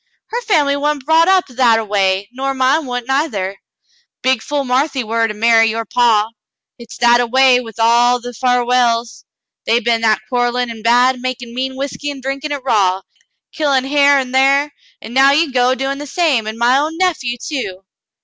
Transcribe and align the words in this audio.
Her 0.31 0.41
family 0.41 0.75
wa'n't 0.75 1.05
brought 1.05 1.27
up 1.27 1.45
that 1.45 1.77
a 1.77 1.85
way, 1.85 2.27
nor 2.31 2.55
mine 2.55 2.87
wa'n't 2.87 3.07
neither. 3.07 3.59
Big 4.23 4.41
fool 4.41 4.63
Marthy 4.63 5.03
war 5.03 5.27
to 5.27 5.35
marry 5.35 5.67
with 5.67 5.71
your 5.73 5.85
paw. 5.85 6.29
Hit's 6.79 6.97
that 6.97 7.21
a 7.21 7.27
way 7.27 7.59
with 7.61 7.77
all 7.79 8.19
the 8.19 8.33
Farwells; 8.33 9.25
they 9.67 9.79
been 9.79 10.01
that 10.01 10.21
quarellin' 10.27 10.71
an' 10.71 10.81
bad, 10.81 11.19
makin' 11.21 11.53
mean 11.53 11.75
whiskey 11.75 12.09
an' 12.09 12.19
drinkin' 12.19 12.49
hit 12.49 12.63
raw, 12.65 13.03
killin' 13.53 13.83
hyar 13.85 14.17
an' 14.17 14.31
thar, 14.31 14.71
an' 15.03 15.13
now 15.13 15.33
you 15.33 15.53
go 15.53 15.75
doin' 15.75 15.99
the 15.99 16.07
same, 16.07 16.47
an' 16.47 16.57
my 16.57 16.79
own 16.79 16.97
nephew, 16.97 17.37
too." 17.37 17.83